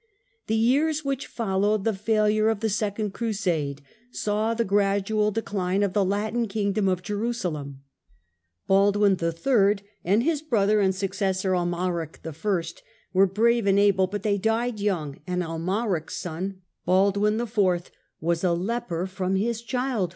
The 0.47 0.55
years 0.55 1.05
which 1.05 1.27
followed 1.27 1.83
the 1.83 1.93
failure 1.93 2.49
of 2.49 2.61
the 2.61 2.69
Second 2.69 3.09
The 3.09 3.09
Latin 3.11 3.17
Crusade 3.19 3.81
saw 4.09 4.55
the 4.55 4.65
gradual 4.65 5.29
decline 5.29 5.83
of 5.83 5.93
the 5.93 6.03
Latin 6.03 6.47
kingdom 6.47 6.87
of 6.89 7.01
o/jeru 7.01 7.17
"^ 7.17 7.21
Jerusalem. 7.21 7.83
Baldwin 8.65 9.15
III. 9.21 9.75
and 10.03 10.23
his 10.23 10.41
brother 10.41 10.79
and 10.79 10.95
successor 10.95 11.51
^^^^^. 11.51 11.55
Amalric 11.61 12.17
I. 12.25 12.73
were 13.13 13.27
brave 13.27 13.67
and 13.67 13.77
able, 13.77 14.07
but 14.07 14.23
they 14.23 14.39
died 14.39 14.79
young, 14.79 15.19
and 15.27 15.43
m., 15.43 15.47
Amalric's 15.51 16.17
son, 16.17 16.63
Baldwin 16.83 17.39
IV., 17.39 17.91
was 18.19 18.43
a 18.43 18.53
leper 18.53 19.05
from 19.05 19.35
his 19.35 19.61
child 19.61 20.09